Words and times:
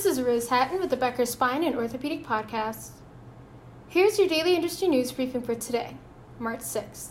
This 0.00 0.16
is 0.16 0.24
Rose 0.24 0.48
Hatton 0.48 0.80
with 0.80 0.88
the 0.88 0.96
Becker 0.96 1.26
Spine 1.26 1.62
and 1.62 1.76
Orthopedic 1.76 2.24
Podcast. 2.24 2.92
Here's 3.86 4.18
your 4.18 4.28
daily 4.28 4.56
industry 4.56 4.88
news 4.88 5.12
briefing 5.12 5.42
for 5.42 5.54
today, 5.54 5.98
March 6.38 6.60
6th. 6.60 7.08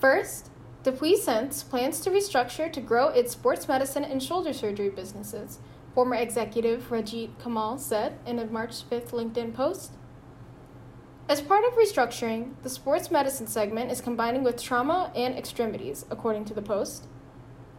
First, 0.00 0.48
DePuy 0.82 1.22
Synthes 1.22 1.68
plans 1.68 2.00
to 2.00 2.10
restructure 2.10 2.72
to 2.72 2.80
grow 2.80 3.08
its 3.08 3.32
sports 3.32 3.68
medicine 3.68 4.02
and 4.02 4.22
shoulder 4.22 4.54
surgery 4.54 4.88
businesses, 4.88 5.58
former 5.94 6.14
executive 6.14 6.88
Rajit 6.88 7.38
Kamal 7.38 7.76
said 7.76 8.18
in 8.24 8.38
a 8.38 8.46
March 8.46 8.88
5th 8.88 9.10
LinkedIn 9.10 9.52
post. 9.52 9.92
As 11.28 11.42
part 11.42 11.66
of 11.66 11.74
restructuring, 11.74 12.54
the 12.62 12.70
sports 12.70 13.10
medicine 13.10 13.46
segment 13.46 13.90
is 13.90 14.00
combining 14.00 14.42
with 14.42 14.62
trauma 14.62 15.12
and 15.14 15.36
extremities, 15.36 16.06
according 16.10 16.46
to 16.46 16.54
the 16.54 16.62
Post. 16.62 17.08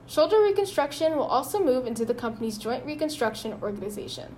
Shoulder 0.10 0.42
reconstruction 0.42 1.16
will 1.16 1.26
also 1.26 1.64
move 1.64 1.86
into 1.86 2.04
the 2.04 2.16
company's 2.16 2.58
joint 2.58 2.84
reconstruction 2.84 3.54
organization. 3.62 4.36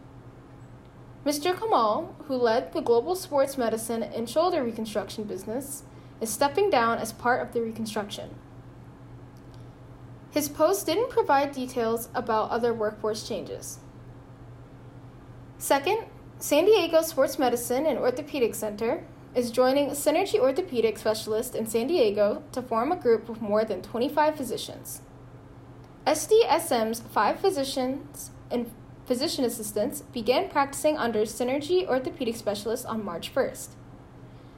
Mr. 1.25 1.57
Kamal, 1.57 2.13
who 2.27 2.35
led 2.35 2.73
the 2.73 2.81
global 2.81 3.15
sports 3.15 3.57
medicine 3.57 4.03
and 4.03 4.29
shoulder 4.29 4.65
reconstruction 4.65 5.23
business, 5.23 5.83
is 6.19 6.29
stepping 6.29 6.69
down 6.69 6.97
as 6.97 7.13
part 7.13 7.41
of 7.41 7.53
the 7.53 7.61
reconstruction. 7.61 8.35
His 10.31 10.49
post 10.49 10.87
didn't 10.87 11.09
provide 11.09 11.53
details 11.53 12.09
about 12.13 12.49
other 12.49 12.73
workforce 12.73 13.25
changes. 13.25 13.79
Second, 15.57 15.99
San 16.37 16.65
Diego 16.65 17.01
Sports 17.01 17.39
Medicine 17.39 17.85
and 17.85 17.97
Orthopedic 17.97 18.55
Center 18.55 19.05
is 19.33 19.51
joining 19.51 19.91
Synergy 19.91 20.37
Orthopedic 20.37 20.97
Specialist 20.97 21.55
in 21.55 21.65
San 21.65 21.87
Diego 21.87 22.43
to 22.51 22.61
form 22.61 22.91
a 22.91 22.97
group 22.97 23.29
of 23.29 23.41
more 23.41 23.63
than 23.63 23.81
25 23.81 24.35
physicians. 24.35 25.01
SDSM's 26.05 26.99
five 26.99 27.39
physicians 27.39 28.31
and 28.49 28.71
physician 29.05 29.45
assistants 29.45 30.01
began 30.01 30.49
practicing 30.49 30.97
under 30.97 31.21
Synergy 31.21 31.87
Orthopedic 31.87 32.35
Specialist 32.35 32.87
on 32.87 33.05
March 33.05 33.33
1st, 33.33 33.69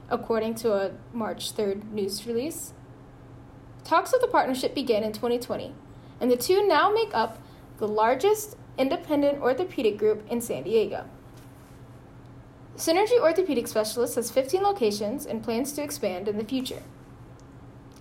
according 0.08 0.54
to 0.56 0.72
a 0.72 0.92
March 1.12 1.54
3rd 1.54 1.90
news 1.92 2.26
release. 2.26 2.72
Talks 3.84 4.14
of 4.14 4.22
the 4.22 4.26
partnership 4.26 4.74
began 4.74 5.04
in 5.04 5.12
2020, 5.12 5.74
and 6.18 6.30
the 6.30 6.36
two 6.36 6.66
now 6.66 6.90
make 6.90 7.14
up 7.14 7.38
the 7.76 7.88
largest 7.88 8.56
independent 8.78 9.42
orthopedic 9.42 9.98
group 9.98 10.26
in 10.30 10.40
San 10.40 10.62
Diego. 10.62 11.04
Synergy 12.76 13.20
Orthopedic 13.20 13.68
Specialist 13.68 14.16
has 14.16 14.30
15 14.30 14.62
locations 14.62 15.26
and 15.26 15.44
plans 15.44 15.72
to 15.72 15.82
expand 15.82 16.26
in 16.26 16.38
the 16.38 16.44
future. 16.44 16.82